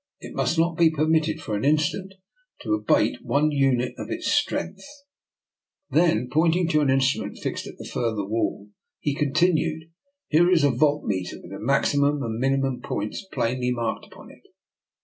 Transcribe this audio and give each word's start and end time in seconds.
It 0.19 0.33
must 0.33 0.57
not 0.57 0.77
be 0.79 0.89
permitted 0.89 1.43
for 1.43 1.55
an 1.55 1.63
instant 1.63 2.15
to 2.63 2.73
abate 2.73 3.23
one 3.23 3.51
unit 3.51 3.93
of 3.99 4.09
its 4.09 4.31
strength." 4.31 4.81
Then, 5.91 6.27
point 6.27 6.53
DR. 6.55 6.61
NIKOLA'S 6.63 6.65
EXPERIMENT, 6.65 6.65
185 6.65 6.65
ing 6.65 6.67
to 6.69 6.81
an 6.81 6.89
instrument 6.89 7.37
fixed 7.37 7.67
at 7.67 7.77
the 7.77 7.85
further 7.85 8.25
wall, 8.25 8.69
he 8.99 9.13
continued:" 9.13 9.91
Here 10.29 10.49
is 10.49 10.63
a 10.63 10.71
volt 10.71 11.03
meter, 11.05 11.37
with 11.39 11.51
the 11.51 11.59
maximum 11.59 12.23
and 12.23 12.39
minimum 12.39 12.81
points 12.81 13.23
plainly 13.31 13.69
marked 13.69 14.07
upon 14.07 14.31
it. 14.31 14.45